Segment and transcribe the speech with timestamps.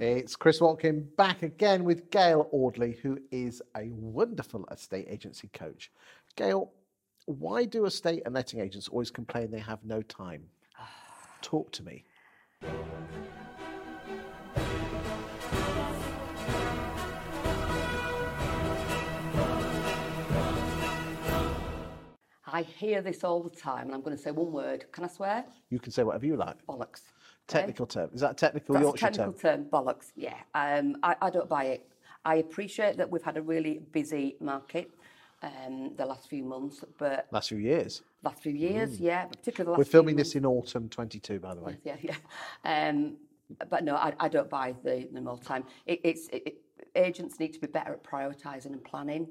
[0.00, 5.90] It's Chris Watkin back again with Gail Audley, who is a wonderful estate agency coach.
[6.36, 6.70] Gail,
[7.26, 10.44] why do estate and letting agents always complain they have no time?
[11.42, 12.04] Talk to me.
[22.46, 24.84] I hear this all the time, and I'm going to say one word.
[24.92, 25.44] Can I swear?
[25.70, 26.64] You can say whatever you like.
[26.66, 27.02] Bollocks.
[27.48, 28.10] Technical term.
[28.14, 29.64] Is that a technical That's Yorkshire technical term?
[29.64, 29.70] term.
[29.70, 30.12] Bollocks.
[30.16, 30.34] Yeah.
[30.54, 31.86] Um, I, I don't buy it.
[32.24, 34.90] I appreciate that we've had a really busy market
[35.42, 38.02] um, the last few months, but Last few years.
[38.22, 41.60] last few years, yeah, particularly the last We're filming this in autumn 22, by the
[41.62, 41.78] way.
[41.84, 42.16] yeah, yeah.
[42.64, 43.16] Um,
[43.70, 45.64] but no, I, I don't buy the, the more time.
[45.86, 46.62] It, it's it, it-
[46.94, 49.28] agents need to be better at prioritising and planning,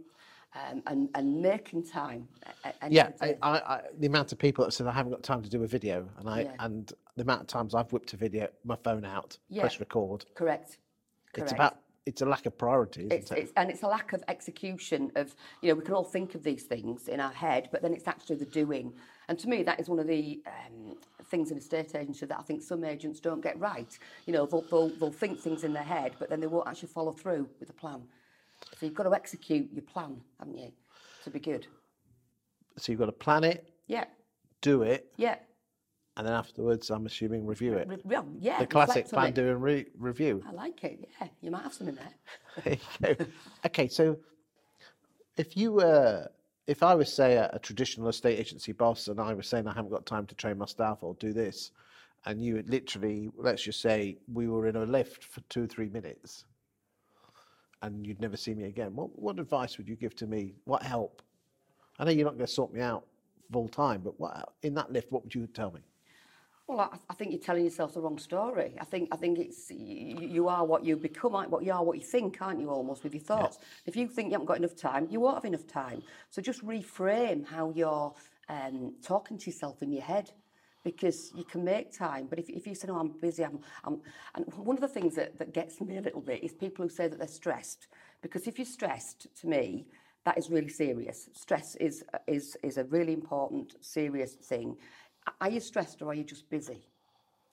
[0.72, 2.28] um, and and making time.
[2.64, 5.24] a- a- Yeah, I, I, I, the amount of people that said I haven't got
[5.24, 6.52] time to do a video, and I Yeah.
[6.60, 9.62] and the amount of times I've whipped a video, my phone out, Yeah.
[9.62, 10.26] press record.
[10.36, 10.78] correct.
[11.34, 11.52] Correct.
[11.52, 13.38] It's about it's a lack of priority, isn't It's, it?
[13.40, 16.44] it's, and it's a lack of execution of, you know, we can all think of
[16.44, 18.94] these things in our head, but then it's actually the doing.
[19.28, 22.44] And to me, that is one of the um, things in estate agency that I
[22.44, 24.00] think some agents don't get right.
[24.26, 26.88] You know, they'll, they'll, they'll think things in their head, but then they won't actually
[26.88, 28.04] follow through with the plan.
[28.80, 30.72] So you've got to execute your plan, haven't you,
[31.24, 31.68] to be good?
[32.78, 34.06] so you've got to plan it, Yeah,
[34.62, 35.38] do it, yeah.
[36.16, 37.88] and then afterwards, I'm assuming review it.
[37.88, 38.60] Re- well, yeah.
[38.60, 40.44] the classic plan, do, and re- review.
[40.48, 41.28] I like it, yeah.
[41.42, 42.14] You might have some in there.
[42.64, 42.74] There
[43.10, 43.26] you go.
[43.66, 44.18] okay, so
[45.38, 46.28] if you were,
[46.68, 49.74] if I was say a, a traditional estate agency boss, and I was saying I
[49.74, 51.72] haven't got time to train my staff or do this,
[52.26, 55.68] and you would literally, let's just say we were in a lift for two or
[55.68, 56.46] three minutes,
[57.82, 58.96] and you'd never see me again.
[58.96, 60.56] What what advice would you give to me?
[60.66, 61.22] What help?
[62.00, 63.06] I know you're not going to sort me out
[63.52, 65.12] full time, but what in that lift?
[65.12, 65.82] What would you tell me?
[66.68, 68.76] Well, I, I think you're telling yourself the wrong story.
[68.80, 71.84] I think I think it's you, you are what you become, aren't what you are
[71.84, 72.70] what you think, aren't you?
[72.70, 73.60] Almost with your thoughts.
[73.86, 76.04] If you think you haven't got enough time, you won't have enough time.
[76.30, 78.14] So just reframe how you're
[78.50, 80.32] um, talking to yourself in your head,
[80.88, 82.28] because you can make time.
[82.30, 84.00] But if, if you say, "No, I'm busy," I'm, I'm,
[84.36, 86.90] and one of the things that, that gets me a little bit is people who
[86.90, 87.88] say that they're stressed.
[88.22, 89.86] Because if you're stressed, to me,
[90.24, 91.30] that is really serious.
[91.34, 94.78] Stress is is is a really important, serious thing.
[95.42, 96.88] Are you stressed or are you just busy?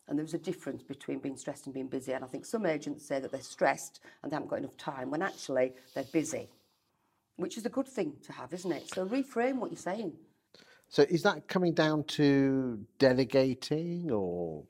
[0.07, 2.13] And there's a difference between being stressed and being busy.
[2.13, 5.11] And I think some agents say that they're stressed and they haven't got enough time
[5.11, 6.51] when actually they're busy,
[7.35, 8.89] which is a good thing to have, isn't it?
[8.95, 10.13] So reframe what you're saying.
[10.95, 14.63] So is that coming down to delegating or,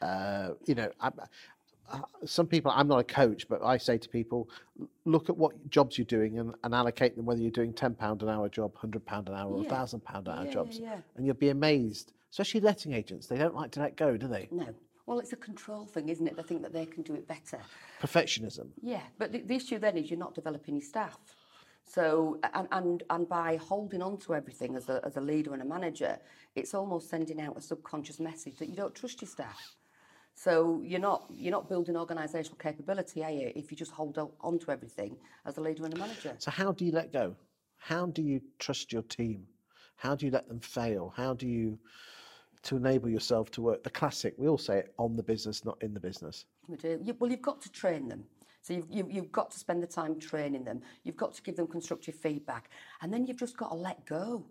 [0.00, 1.10] uh, you know, I,
[1.90, 4.48] uh, some people, I'm not a coach, but I say to people,
[5.04, 8.28] look at what jobs you're doing and, and allocate them whether you're doing £10 an
[8.28, 9.70] hour job, £100 an hour or Yeah.
[9.70, 10.78] £1,000 an hour Yeah, jobs.
[10.78, 11.00] yeah.
[11.16, 14.46] And you'll be amazed, especially letting agents, they don't like to let go, do they?
[14.52, 14.72] No.
[15.06, 16.36] Well, it's a control thing, isn't it?
[16.36, 17.58] They think that they can do it better.
[18.00, 18.68] Perfectionism.
[18.80, 21.18] Yeah, but the, the issue then is you're not developing your staff.
[21.88, 25.62] So, and, and, and by holding on to everything as a, as a leader and
[25.62, 26.18] a manager,
[26.54, 29.74] it's almost sending out a subconscious message that you don't trust your staff.
[30.34, 33.50] So you're not you're not building organisational capability, are you?
[33.56, 35.16] If you just hold on to everything
[35.46, 36.34] as a leader and a manager.
[36.38, 37.34] So how do you let go?
[37.78, 39.46] How do you trust your team?
[39.96, 41.12] How do you let them fail?
[41.16, 41.78] How do you
[42.64, 43.82] to enable yourself to work?
[43.82, 46.44] The classic, we all say it, on the business, not in the business.
[46.68, 47.00] We do.
[47.18, 48.24] Well, you've got to train them.
[48.62, 50.82] So you've, you've, you've got to spend the time training them.
[51.04, 52.70] You've got to give them constructive feedback.
[53.02, 54.44] And then you've just got to let go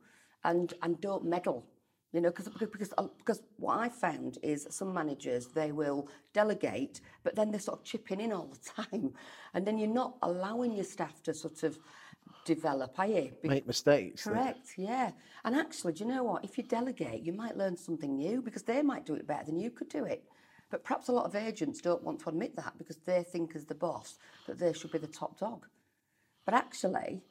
[0.44, 1.66] and, and don't meddle.
[2.13, 7.01] You know, cause, because, because, uh, what I found is some managers, they will delegate,
[7.23, 9.13] but then they're sort of chipping in all the time.
[9.53, 11.78] And then you're not allowing your staff to sort of
[12.46, 13.31] develop, are you?
[13.41, 14.23] Be- Make mistakes.
[14.23, 15.12] Correct, yeah.
[15.44, 16.46] And actually, do you know what?
[16.46, 19.59] If you delegate, you might learn something new because they might do it better than
[19.59, 20.23] you could do it.
[20.69, 23.66] But perhaps a lot of agents don't want to admit that because they think, as
[23.66, 24.17] the boss,
[24.47, 25.66] that they should be the top dog.
[26.45, 27.22] But actually,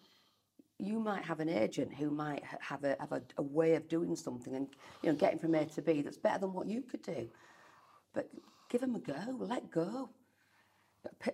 [0.78, 4.14] you might have an agent who might have a have a, a way of doing
[4.14, 4.68] something and
[5.02, 7.28] you know getting from A to B that's better than what you could do.
[8.14, 8.30] But
[8.68, 10.10] give them a go, let go.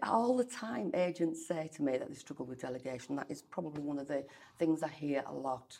[0.02, 3.16] All the time, agents say to me that they struggle with delegation.
[3.16, 4.24] That is probably one of the
[4.58, 5.78] things I hear a lot,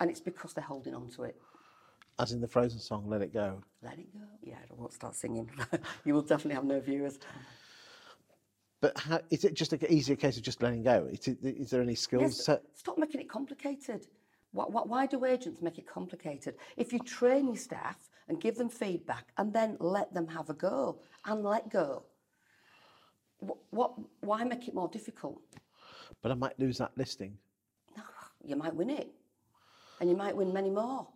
[0.00, 1.36] and it's because they're holding on to it.
[2.18, 3.62] As in the Frozen song, Let It Go.
[3.82, 4.24] Let it go.
[4.42, 5.48] Yeah, I won't start singing.
[6.04, 7.18] you will definitely have no viewers.
[8.80, 11.08] But how, is it just an easier case of just letting go?
[11.10, 12.62] Is, it, is there any skills Yes, set?
[12.74, 14.06] Stop making it complicated.
[14.52, 16.54] Why, why, why do agents make it complicated?
[16.76, 17.98] If you train your staff
[18.28, 22.04] and give them feedback and then let them have a go and let go,
[23.38, 25.40] what, what, why make it more difficult?
[26.22, 27.36] But I might lose that listing.
[27.96, 28.02] No,
[28.44, 29.08] you might win it,
[30.00, 31.06] and you might win many more.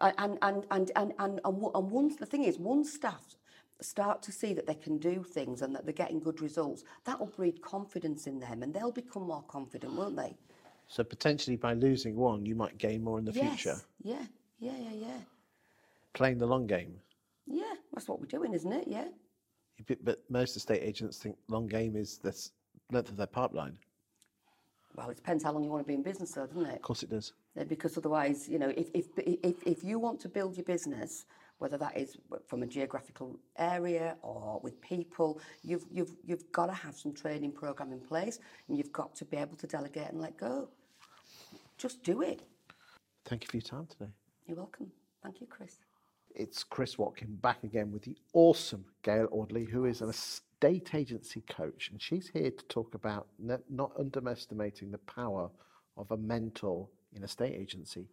[0.00, 3.36] And and and and and and, and, once the thing is, once staff
[3.80, 7.18] start to see that they can do things and that they're getting good results, that
[7.18, 10.34] will breed confidence in them and they'll become more confident, won't they?
[10.88, 13.60] So potentially by losing one, you might gain more in the yes.
[13.60, 13.76] future.
[14.02, 14.22] Yeah,
[14.60, 15.18] yeah, yeah, yeah.
[16.14, 16.94] Playing the long game.
[17.46, 18.84] Yeah, that's what we're doing, isn't it?
[18.86, 19.08] Yeah.
[19.86, 22.34] But- But most estate agents think long game is the
[22.90, 23.78] length of their pipeline.
[24.94, 26.76] Well, it depends how long you want to be in business, though, doesn't it?
[26.76, 27.34] Of course it does.
[27.58, 31.24] Uh, because otherwise, you know, if, if, if, if you want to build your business,
[31.58, 36.72] whether that is from a geographical area or with people, you've, you've, you've got to
[36.72, 38.38] have some training program in place
[38.68, 40.68] and you've got to be able to delegate and let go.
[41.78, 42.42] Just do it.
[43.24, 44.10] Thank you for your time today.
[44.46, 44.90] You're welcome.
[45.22, 45.76] Thank you, Chris.
[46.34, 51.40] It's Chris Watkin back again with the awesome Gail Audley, who is an estate agency
[51.48, 55.48] coach, and she's here to talk about not underestimating the power
[55.96, 58.06] of a mentor in a estate agency.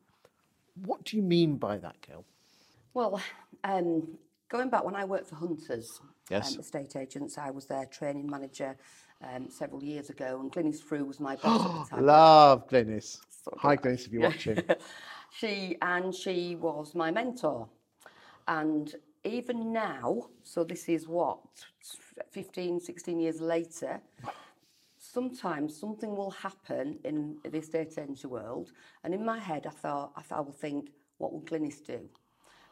[0.85, 2.25] What do you mean by that, Gail?
[2.93, 3.21] Well,
[3.63, 4.07] um,
[4.49, 6.53] going back when I worked for Hunters, Yes.
[6.55, 8.77] um, estate agents, I was their training manager
[9.21, 12.05] um, several years ago, and Glynis Frew was my boss at the time.
[12.05, 13.17] Love Glynis.
[13.43, 14.57] Sort of Hi, like- Glynis, if you're watching.
[15.37, 17.67] she and she was my mentor
[18.47, 21.39] and even now so this is what
[22.29, 23.99] 15 16 years later
[25.13, 28.71] sometimes something will happen in the estate agency world
[29.03, 30.89] and in my head i thought i thought i will think
[31.19, 31.99] what will glynis do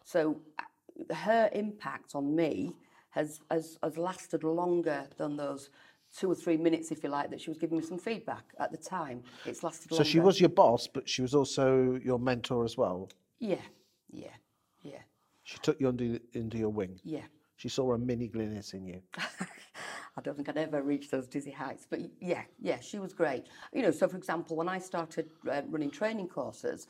[0.03, 2.75] so uh, her impact on me
[3.11, 5.69] has, has has lasted longer than those
[6.17, 8.71] two or three minutes if you like that she was giving me some feedback at
[8.71, 12.19] the time it's lasted so longer she was your boss, but she was also your
[12.19, 13.09] mentor as well.
[13.39, 13.55] yeah
[14.09, 14.35] yeah
[14.83, 15.03] yeah
[15.43, 16.99] She took you under, under your wing.
[17.03, 19.01] yeah She saw a mini Glynis in you.
[20.17, 23.45] I don't think I'd ever reach those dizzy heights, but yeah, yeah, she was great.
[23.73, 26.87] You know, so for example, when I started uh, running training courses,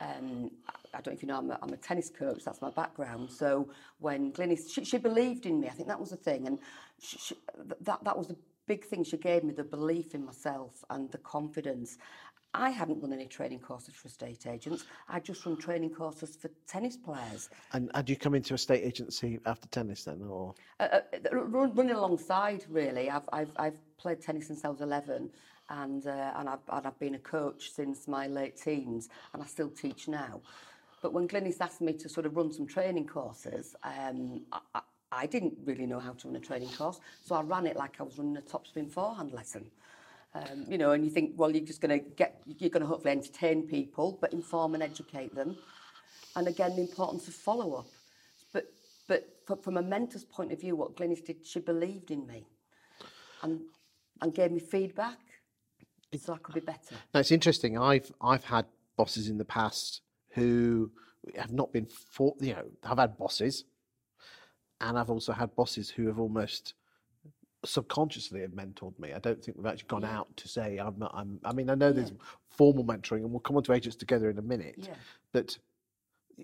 [0.00, 0.50] um,
[0.94, 3.30] I don't know if you know, I'm a, I'm a tennis coach, that's my background.
[3.30, 6.46] So when Glynis, she, she believed in me, I think that was the thing.
[6.46, 6.58] And
[7.00, 7.36] she, she,
[7.82, 8.36] that, that was the
[8.66, 9.04] big thing.
[9.04, 11.98] She gave me the belief in myself and the confidence.
[12.54, 14.84] I hadn't run any training courses for estate agents.
[15.08, 17.48] I just run training courses for tennis players.
[17.72, 21.00] And had you come into a state agency after tennis then, or uh,
[21.32, 23.08] uh, run, running alongside really.
[23.08, 25.30] I've, I've, I've played tennis since I was 11
[25.70, 29.46] and, uh, and, I've, and I've been a coach since my late teens and I
[29.46, 30.42] still teach now.
[31.00, 34.80] But when Glynis asked me to sort of run some training courses, um, I, I,
[35.10, 37.96] I didn't really know how to run a training course, so I ran it like
[37.98, 39.70] I was running a top spin forehand lesson.
[40.34, 42.86] Um, you know, and you think, well, you're just going to get, you're going to
[42.86, 45.56] hopefully entertain people, but inform and educate them.
[46.36, 47.86] And again, the importance of follow up.
[48.52, 48.64] But
[49.08, 52.46] but fr- from a mentor's point of view, what Glynis did, she believed in me,
[53.42, 53.60] and
[54.22, 55.18] and gave me feedback,
[56.18, 56.94] so I could be better.
[57.12, 57.78] No, it's interesting.
[57.78, 60.00] I've I've had bosses in the past
[60.30, 60.90] who
[61.36, 63.64] have not been for you know I've had bosses,
[64.80, 66.74] and I've also had bosses who have almost
[67.64, 69.12] subconsciously have mentored me.
[69.12, 71.02] I don't think we've actually gone out to say I'm.
[71.12, 72.12] I'm I mean, I know there's
[72.48, 74.74] formal mentoring, and we'll come on to agents together in a minute.
[74.78, 74.94] Yeah.
[75.32, 75.56] But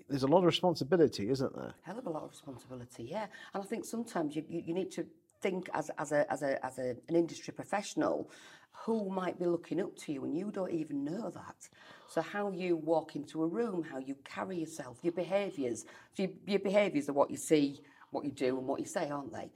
[0.07, 1.73] there's a lot of responsibility, isn't there?
[1.83, 3.27] hell of a lot of responsibility, yeah.
[3.53, 5.05] And I think sometimes you, you, you need to
[5.41, 8.29] think as, as, a, as, a, as a, an industry professional
[8.71, 11.67] who might be looking up to you and you don't even know that.
[12.07, 15.85] So how you walk into a room, how you carry yourself, your behaviours.
[16.15, 17.81] So your, your behaviours are what you see,
[18.11, 19.51] what you do and what you say, aren't they?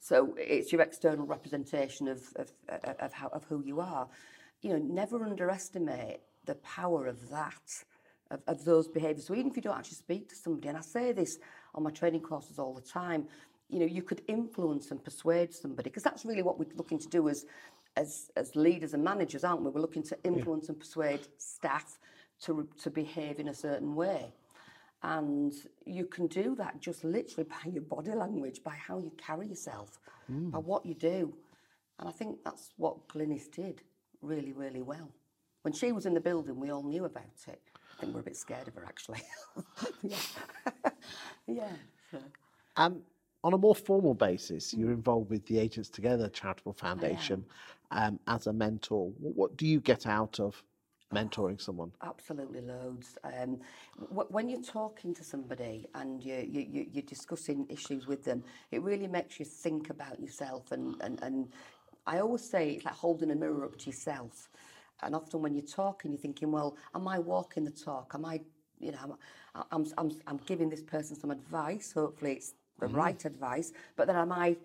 [0.00, 2.52] So it's your external representation of, of,
[3.00, 4.08] of, how, of who you are.
[4.62, 7.84] You know, never underestimate the power of that
[8.30, 9.26] of, of those behaviours.
[9.26, 11.38] So even if you don't actually speak to somebody, and I say this
[11.74, 13.26] on my training courses all the time,
[13.68, 17.08] you know, you could influence and persuade somebody because that's really what we're looking to
[17.08, 17.46] do as
[17.96, 19.70] as as leaders and managers, aren't we?
[19.70, 21.98] We're looking to influence and persuade staff
[22.42, 24.32] to to behave in a certain way.
[25.02, 29.46] And you can do that just literally by your body language, by how you carry
[29.46, 30.00] yourself,
[30.50, 31.34] by what you do.
[31.98, 33.82] And I think that's what Glynis did
[34.22, 35.10] really, really well.
[35.62, 37.60] When she was in the building, we all knew about it.
[37.96, 39.22] I think we're a bit scared of her, actually.
[40.02, 40.16] yeah.
[41.46, 41.72] yeah.
[42.10, 42.18] So.
[42.76, 43.02] Um,
[43.42, 47.44] on a more formal basis, you're involved with the Agents Together Charitable Foundation
[47.90, 49.12] um, as a mentor.
[49.18, 50.62] What, what do you get out of
[51.14, 51.92] mentoring someone?
[52.02, 53.16] Absolutely loads.
[53.24, 53.60] Um,
[54.10, 58.42] w- when you're talking to somebody and you, you, you, you're discussing issues with them,
[58.70, 60.72] it really makes you think about yourself.
[60.72, 61.48] And, and, and
[62.06, 64.48] I always say it's like holding a mirror up to yourself.
[65.02, 68.12] And often when you're talking, you're thinking, well, am I walking the talk?
[68.14, 68.40] Am I,
[68.78, 69.16] you know,
[69.54, 71.92] I'm, I'm, I'm, I'm giving this person some advice.
[71.92, 73.72] Hopefully it's the right advice.
[73.96, 74.56] But then am I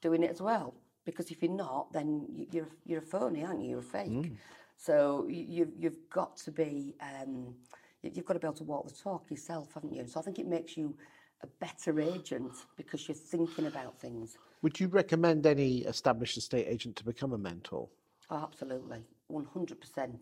[0.00, 0.74] doing it as well?
[1.04, 3.70] Because if you're not, then you- you're, you're a phony, aren't you?
[3.70, 4.32] You're a fake.
[4.80, 7.54] So you, you've, you've got to be, um,
[8.02, 10.06] you- you've got to be able to walk the talk yourself, haven't you?
[10.06, 10.96] So I think it makes you
[11.42, 14.38] a better agent because you're thinking about things.
[14.62, 17.88] Would you recommend any established estate agent to become a mentor?
[18.30, 20.16] Oh, absolutely, 100%.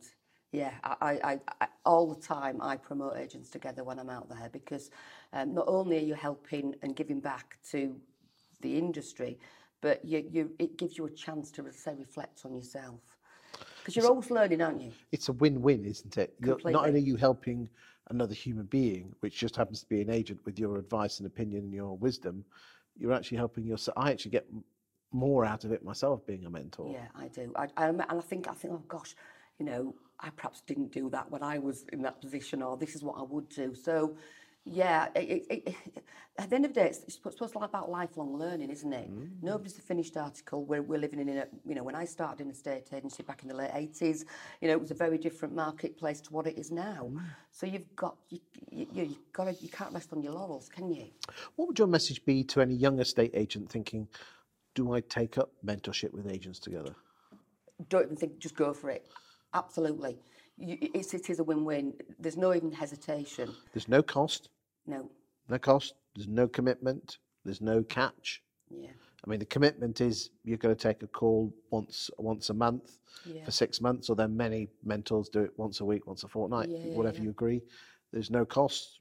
[0.50, 4.48] Yeah, I, I, I, all the time I promote agents together when I'm out there
[4.52, 4.90] because
[5.34, 7.94] um, not only are you helping and giving back to
[8.60, 9.38] the industry,
[9.82, 13.00] but you, you, it gives you a chance to say reflect on yourself.
[13.88, 14.92] Because you're always learning, aren't you?
[15.12, 16.34] It's a win-win, isn't it?
[16.44, 17.70] You're, not only are you helping
[18.10, 21.62] another human being, which just happens to be an agent with your advice and opinion
[21.62, 22.44] and your wisdom,
[22.98, 23.96] you're actually helping yourself.
[23.96, 24.46] I actually get
[25.10, 26.92] more out of it myself being a mentor.
[26.92, 27.50] Yeah, I do.
[27.56, 29.14] I, I, and I think, I think, oh gosh,
[29.58, 32.94] you know, I perhaps didn't do that when I was in that position, or this
[32.94, 33.74] is what I would do.
[33.74, 34.18] So,
[34.70, 35.74] yeah, it, it, it,
[36.38, 38.92] at the end of the day, it's, it's supposed to be about lifelong learning, isn't
[38.92, 39.10] it?
[39.10, 39.46] Mm-hmm.
[39.46, 40.64] Nobody's a finished article.
[40.64, 43.42] We're, we're living in a, you know, when I started in a state agency back
[43.42, 44.24] in the late 80s,
[44.60, 47.10] you know, it was a very different marketplace to what it is now.
[47.10, 47.22] Mm.
[47.50, 50.90] So you've got, you, you, you've got to, you can't rest on your laurels, can
[50.90, 51.06] you?
[51.56, 54.08] What would your message be to any young estate agent thinking,
[54.74, 56.94] do I take up mentorship with agents together?
[57.88, 59.06] don't even think, just go for it.
[59.54, 60.18] Absolutely.
[60.56, 61.94] You, it's, it is a win-win.
[62.18, 63.54] There's no even hesitation.
[63.72, 64.48] There's no cost,
[64.88, 65.10] No.
[65.48, 68.42] no cost, there's no commitment, there's no catch.
[68.70, 68.88] Yeah.
[69.24, 72.98] I mean, the commitment is you're going to take a call once once a month
[73.26, 73.44] Yeah.
[73.44, 76.68] for six months, or then many mentors do it once a week, once a fortnight,
[76.70, 77.60] Yeah, whatever you agree.
[78.12, 79.00] There's no cost,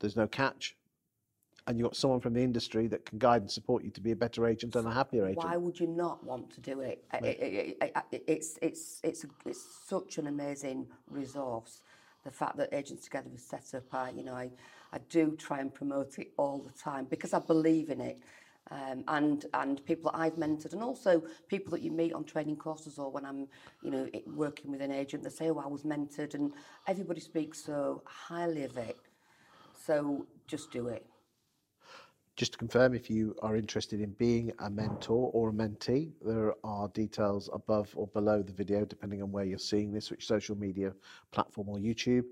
[0.00, 0.74] there's no catch,
[1.66, 4.12] and you've got someone from the industry that can guide and support you to be
[4.12, 5.44] a better agent and a happier agent.
[5.44, 7.04] Why would you not want to do it?
[7.12, 11.82] I- I- I- I- I- it's, it's, it's, it's such an amazing resource.
[12.24, 14.50] The fact that Agents Together is set up, I, you know, I,
[14.92, 18.18] I do try and promote it all the time because I believe in it.
[18.70, 22.56] Um, and and people that I've mentored, and also people that you meet on training
[22.56, 23.48] courses or when I'm,
[23.82, 26.52] you know, working with an agent, they say, "Oh, I was mentored," and
[26.86, 28.98] everybody speaks so highly of it.
[29.86, 31.06] So just do it.
[32.36, 36.54] Just to confirm, if you are interested in being a mentor or a mentee, there
[36.62, 40.56] are details above or below the video, depending on where you're seeing this, which social
[40.56, 40.92] media
[41.32, 42.24] platform or YouTube.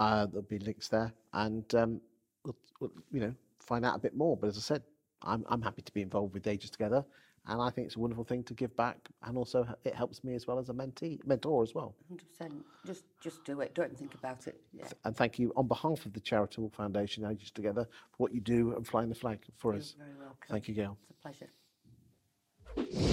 [0.00, 2.00] Uh, there'll be links there, and um,
[2.44, 4.34] we'll, we'll, you know, find out a bit more.
[4.34, 4.82] But as I said,
[5.22, 7.04] I'm I'm happy to be involved with Agents Together,
[7.46, 10.34] and I think it's a wonderful thing to give back, and also it helps me
[10.34, 11.94] as well as a mentee, mentor as well.
[12.08, 12.64] Hundred percent.
[12.86, 13.74] Just just do it.
[13.74, 14.58] Don't think about it.
[14.72, 14.86] Yeah.
[15.04, 18.74] And thank you on behalf of the charitable foundation Agents Together for what you do
[18.74, 19.94] and flying the flag for us.
[19.98, 20.48] You're very welcome.
[20.48, 20.96] Thank you, Gail.
[21.10, 21.22] It's a
[22.80, 23.09] pleasure.